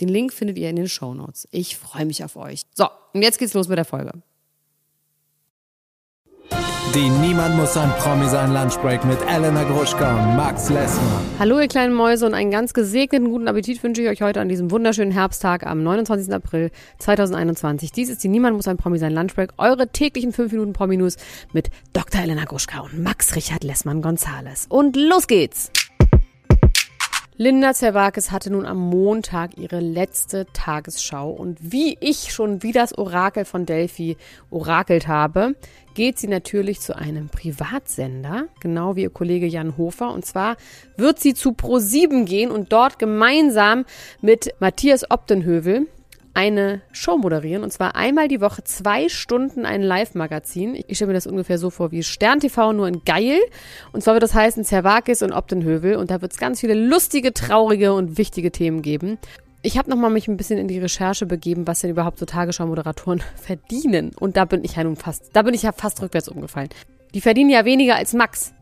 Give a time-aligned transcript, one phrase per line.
[0.00, 1.46] Den Link findet ihr in den Show Notes.
[1.50, 2.62] Ich freue mich auf euch.
[2.74, 4.12] So, und jetzt geht's los mit der Folge.
[6.94, 11.22] Die Niemand muss ein Promi sein Lunchbreak mit Elena Gruschka und Max Lessmann.
[11.38, 14.48] Hallo ihr kleinen Mäuse und einen ganz gesegneten guten Appetit wünsche ich euch heute an
[14.48, 16.34] diesem wunderschönen Herbsttag am 29.
[16.34, 17.92] April 2021.
[17.92, 21.16] Dies ist die Niemand muss ein Promi sein Lunchbreak, eure täglichen 5 Minuten Promi-News
[21.52, 22.22] mit Dr.
[22.22, 24.66] Elena Gruschka und Max Richard Lessmann Gonzales.
[24.68, 25.70] Und los geht's!
[27.42, 32.98] Linda Zerwakis hatte nun am Montag ihre letzte Tagesschau und wie ich schon wie das
[32.98, 34.18] Orakel von Delphi
[34.50, 35.54] orakelt habe,
[35.94, 40.12] geht sie natürlich zu einem Privatsender, genau wie ihr Kollege Jan Hofer.
[40.12, 40.58] Und zwar
[40.98, 43.86] wird sie zu Pro7 gehen und dort gemeinsam
[44.20, 45.86] mit Matthias Optenhövel,
[46.34, 50.76] eine Show moderieren und zwar einmal die Woche zwei Stunden ein Live-Magazin.
[50.86, 53.38] Ich stelle mir das ungefähr so vor wie Stern TV, nur in geil.
[53.92, 57.34] Und zwar wird das heißen Zerwakis und Optenhövel und da wird es ganz viele lustige,
[57.34, 59.18] traurige und wichtige Themen geben.
[59.62, 63.22] Ich habe nochmal mich ein bisschen in die Recherche begeben, was denn überhaupt so Tagesschau-Moderatoren
[63.36, 64.12] verdienen.
[64.18, 66.70] Und da bin ich ja nun fast, da bin ich ja fast rückwärts umgefallen.
[67.12, 68.54] Die verdienen ja weniger als Max.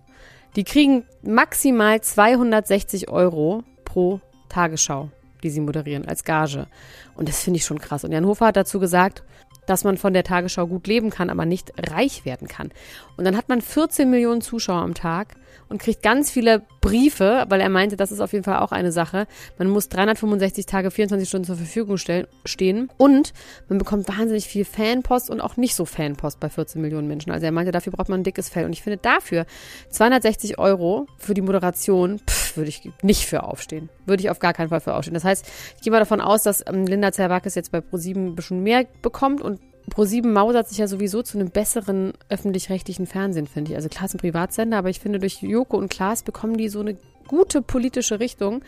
[0.56, 5.10] Die kriegen maximal 260 Euro pro Tagesschau
[5.42, 6.66] die sie moderieren, als Gage.
[7.14, 8.04] Und das finde ich schon krass.
[8.04, 9.22] Und Jan Hofer hat dazu gesagt,
[9.68, 12.70] dass man von der Tagesschau gut leben kann, aber nicht reich werden kann.
[13.16, 15.36] Und dann hat man 14 Millionen Zuschauer am Tag
[15.68, 18.92] und kriegt ganz viele Briefe, weil er meinte, das ist auf jeden Fall auch eine
[18.92, 19.26] Sache.
[19.58, 23.32] Man muss 365 Tage, 24 Stunden zur Verfügung stellen, stehen und
[23.68, 27.32] man bekommt wahnsinnig viel Fanpost und auch nicht so Fanpost bei 14 Millionen Menschen.
[27.32, 28.64] Also er meinte, dafür braucht man ein dickes Fell.
[28.64, 29.44] Und ich finde dafür
[29.90, 32.20] 260 Euro für die Moderation,
[32.54, 33.88] würde ich nicht für aufstehen.
[34.06, 35.14] Würde ich auf gar keinen Fall für aufstehen.
[35.14, 38.34] Das heißt, ich gehe mal davon aus, dass ähm, Linda Zerwakis jetzt bei ProSieben ein
[38.34, 39.57] bisschen mehr bekommt und
[39.90, 43.76] Pro7 mausert sich ja sowieso zu einem besseren öffentlich-rechtlichen Fernsehen, finde ich.
[43.76, 46.68] Also klar, es ist ein Privatsender, aber ich finde, durch Joko und Klaas bekommen die
[46.68, 46.96] so eine
[47.28, 48.62] gute politische Richtung.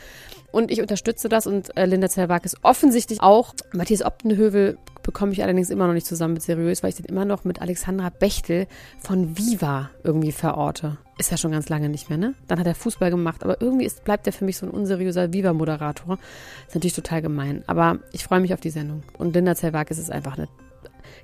[0.52, 3.54] Und ich unterstütze das und äh, Linda Zerwakis offensichtlich auch.
[3.72, 7.24] Matthias Optenhövel bekomme ich allerdings immer noch nicht zusammen mit seriös, weil ich den immer
[7.24, 8.66] noch mit Alexandra Bechtel
[9.00, 10.98] von Viva irgendwie verorte.
[11.18, 12.34] Ist ja schon ganz lange nicht mehr, ne?
[12.48, 15.32] Dann hat er Fußball gemacht, aber irgendwie ist, bleibt er für mich so ein unseriöser
[15.32, 16.18] Viva-Moderator.
[16.66, 19.02] Ist natürlich total gemein, aber ich freue mich auf die Sendung.
[19.18, 20.48] Und Linda Zerwakis ist einfach eine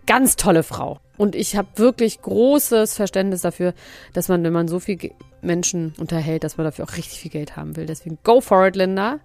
[0.06, 1.00] ganz tolle Frau.
[1.16, 3.74] Und ich habe wirklich großes Verständnis dafür,
[4.12, 7.56] dass man, wenn man so viel Menschen unterhält, dass man dafür auch richtig viel Geld
[7.56, 7.86] haben will.
[7.86, 9.20] Deswegen go for it, Linda.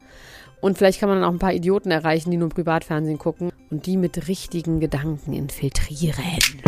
[0.62, 3.88] Und vielleicht kann man dann auch ein paar Idioten erreichen, die nur Privatfernsehen gucken und
[3.88, 6.62] die mit richtigen Gedanken infiltrieren.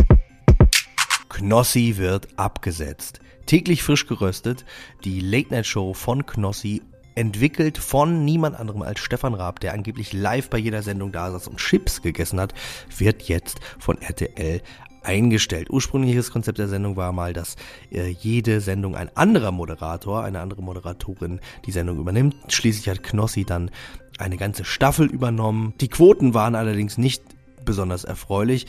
[1.29, 3.19] Knossi wird abgesetzt.
[3.45, 4.65] Täglich frisch geröstet.
[5.03, 6.81] Die Late Night Show von Knossi
[7.15, 11.47] entwickelt von niemand anderem als Stefan Raab, der angeblich live bei jeder Sendung da saß
[11.47, 12.53] und Chips gegessen hat,
[12.97, 14.61] wird jetzt von RTL
[15.03, 15.69] eingestellt.
[15.69, 17.55] Ursprüngliches Konzept der Sendung war mal, dass
[17.91, 22.35] äh, jede Sendung ein anderer Moderator, eine andere Moderatorin die Sendung übernimmt.
[22.47, 23.69] Schließlich hat Knossi dann
[24.17, 25.73] eine ganze Staffel übernommen.
[25.81, 27.23] Die Quoten waren allerdings nicht
[27.65, 28.67] besonders erfreulich.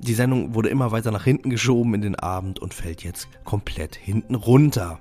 [0.00, 3.94] Die Sendung wurde immer weiter nach hinten geschoben in den Abend und fällt jetzt komplett
[3.94, 5.00] hinten runter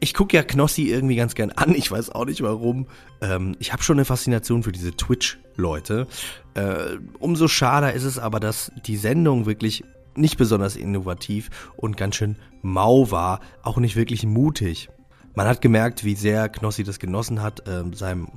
[0.00, 2.86] ich gucke ja Knossi irgendwie ganz gern an, ich weiß auch nicht warum.
[3.20, 6.06] Ähm, ich habe schon eine Faszination für diese Twitch-Leute.
[6.54, 9.84] Äh, umso schade ist es aber, dass die Sendung wirklich
[10.16, 14.88] nicht besonders innovativ und ganz schön mau war, auch nicht wirklich mutig.
[15.34, 18.28] Man hat gemerkt, wie sehr Knossi das genossen hat, äh, seinem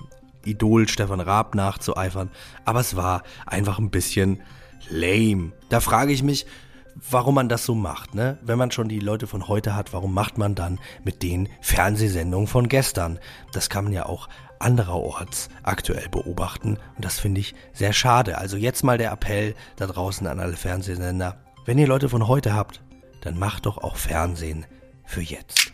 [0.46, 2.30] Idol Stefan Raab nachzueifern,
[2.66, 4.42] aber es war einfach ein bisschen
[4.90, 5.54] lame.
[5.70, 6.46] Da frage ich mich,
[6.96, 8.38] warum man das so macht, ne?
[8.42, 12.48] Wenn man schon die Leute von heute hat, warum macht man dann mit den Fernsehsendungen
[12.48, 13.20] von gestern?
[13.52, 14.30] Das kann man ja auch
[14.60, 18.38] andererorts aktuell beobachten und das finde ich sehr schade.
[18.38, 21.38] Also jetzt mal der Appell da draußen an alle Fernsehsender.
[21.66, 22.82] Wenn ihr Leute von heute habt,
[23.22, 24.66] dann macht doch auch Fernsehen
[25.06, 25.72] für jetzt.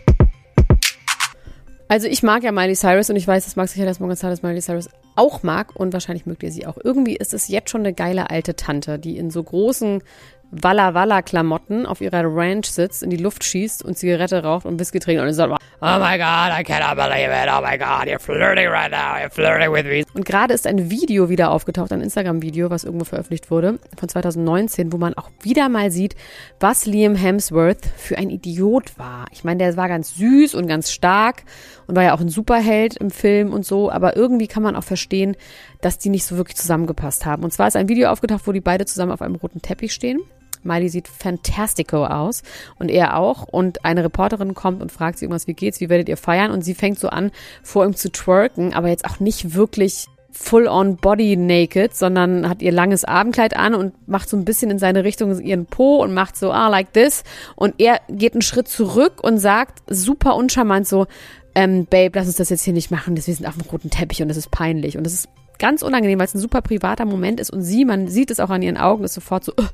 [1.87, 4.61] Also ich mag ja Miley Cyrus und ich weiß, dass Max sicher, dass González Miley
[4.61, 6.77] Cyrus auch mag und wahrscheinlich mögt ihr sie auch.
[6.83, 10.03] Irgendwie ist es jetzt schon eine geile alte Tante, die in so großen
[10.51, 14.79] Walla Walla Klamotten auf ihrer Ranch sitzt, in die Luft schießt und Zigarette raucht und
[14.79, 18.19] Whisky trinkt und sagt, oh my God, I cannot believe it, oh my God, you're
[18.19, 20.03] flirting right now, you're flirting with me.
[20.15, 24.91] Und gerade ist ein Video wieder aufgetaucht, ein Instagram-Video, was irgendwo veröffentlicht wurde, von 2019,
[24.91, 26.15] wo man auch wieder mal sieht,
[26.59, 29.27] was Liam Hemsworth für ein Idiot war.
[29.31, 31.43] Ich meine, der war ganz süß und ganz stark
[31.85, 34.83] und war ja auch ein Superheld im Film und so, aber irgendwie kann man auch
[34.83, 35.35] verstehen,
[35.81, 37.43] dass die nicht so wirklich zusammengepasst haben.
[37.43, 40.21] Und zwar ist ein Video aufgetaucht, wo die beide zusammen auf einem roten Teppich stehen
[40.63, 42.43] Miley sieht fantastico aus
[42.77, 43.43] und er auch.
[43.43, 46.51] Und eine Reporterin kommt und fragt sie irgendwas, wie geht's, wie werdet ihr feiern?
[46.51, 47.31] Und sie fängt so an,
[47.63, 52.61] vor ihm zu twerken, aber jetzt auch nicht wirklich full on body naked, sondern hat
[52.61, 56.13] ihr langes Abendkleid an und macht so ein bisschen in seine Richtung ihren Po und
[56.13, 57.23] macht so, ah, like this.
[57.55, 61.07] Und er geht einen Schritt zurück und sagt super uncharmant so,
[61.55, 64.21] ähm, Babe, lass uns das jetzt hier nicht machen, wir sind auf dem roten Teppich
[64.21, 64.97] und es ist peinlich.
[64.97, 68.07] Und es ist ganz unangenehm, weil es ein super privater Moment ist und sie, man
[68.07, 69.65] sieht es auch an ihren Augen, ist sofort so, uh,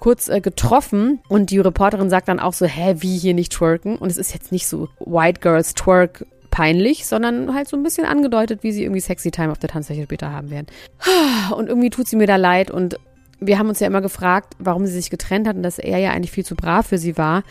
[0.00, 3.96] kurz äh, getroffen und die Reporterin sagt dann auch so, hä, wie hier nicht twerken?
[3.96, 8.06] Und es ist jetzt nicht so White Girls Twerk peinlich, sondern halt so ein bisschen
[8.06, 10.66] angedeutet, wie sie irgendwie sexy Time auf der Tanzfläche später haben werden.
[11.54, 12.98] Und irgendwie tut sie mir da leid und
[13.42, 16.10] wir haben uns ja immer gefragt, warum sie sich getrennt hat und dass er ja
[16.10, 17.42] eigentlich viel zu brav für sie war.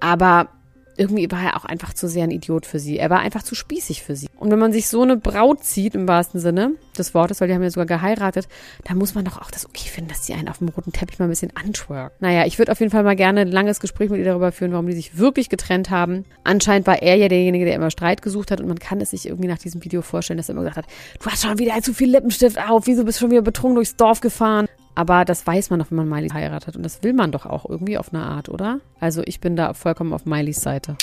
[0.00, 0.48] Aber
[0.96, 2.98] irgendwie war er auch einfach zu sehr ein Idiot für sie.
[2.98, 4.28] Er war einfach zu spießig für sie.
[4.38, 7.54] Und wenn man sich so eine Braut zieht, im wahrsten Sinne des Wortes, weil die
[7.54, 8.48] haben ja sogar geheiratet,
[8.84, 11.18] da muss man doch auch das okay finden, dass sie einen auf dem roten Teppich
[11.18, 12.20] mal ein bisschen antwerkt.
[12.20, 14.72] Naja, ich würde auf jeden Fall mal gerne ein langes Gespräch mit ihr darüber führen,
[14.72, 16.24] warum die sich wirklich getrennt haben.
[16.44, 19.26] Anscheinend war er ja derjenige, der immer Streit gesucht hat und man kann es sich
[19.26, 20.86] irgendwie nach diesem Video vorstellen, dass er immer gesagt hat,
[21.22, 23.96] du hast schon wieder zu viel Lippenstift auf, wieso bist du schon wieder betrunken durchs
[23.96, 24.66] Dorf gefahren?
[24.96, 26.74] Aber das weiß man doch, wenn man Miley heiratet.
[26.74, 28.80] Und das will man doch auch irgendwie auf eine Art, oder?
[28.98, 30.96] Also ich bin da vollkommen auf Mileys Seite.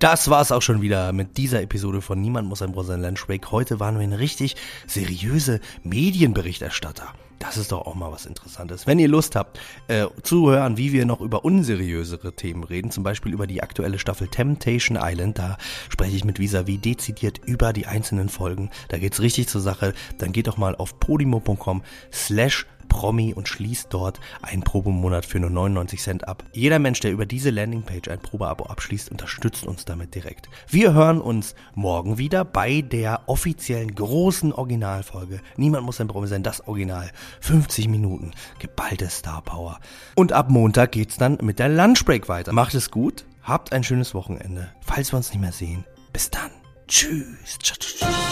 [0.00, 3.50] Das war's auch schon wieder mit dieser Episode von Niemand muss ein Browser Lunch Break.
[3.50, 4.56] Heute waren wir ein richtig
[4.86, 7.12] seriöse Medienberichterstatter.
[7.38, 8.86] Das ist doch auch mal was Interessantes.
[8.86, 13.04] Wenn ihr Lust habt, äh, zu hören, wie wir noch über unseriösere Themen reden, zum
[13.04, 15.58] Beispiel über die aktuelle Staffel Temptation Island, da
[15.90, 18.70] spreche ich mit Visavi dezidiert über die einzelnen Folgen.
[18.88, 19.92] Da geht's richtig zur Sache.
[20.16, 25.48] Dann geht doch mal auf podimo.com slash Promi und schließt dort einen Probemonat für nur
[25.48, 26.44] 99 Cent ab.
[26.52, 30.50] Jeder Mensch, der über diese Landingpage ein Probeabo abschließt, unterstützt uns damit direkt.
[30.68, 35.40] Wir hören uns morgen wieder bei der offiziellen großen Originalfolge.
[35.56, 37.10] Niemand muss ein Promi sein, das Original.
[37.40, 39.78] 50 Minuten, geballte Star Power.
[40.16, 42.52] Und ab Montag geht's dann mit der Lunchbreak weiter.
[42.52, 44.68] Macht es gut, habt ein schönes Wochenende.
[44.82, 46.59] Falls wir uns nicht mehr sehen, bis dann.
[46.90, 47.56] Tschüss.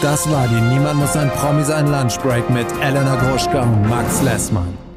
[0.03, 4.88] Das war die Niemand muss ein Promi sein Lunchbreak mit Elena Gruschka und Max Lessmann.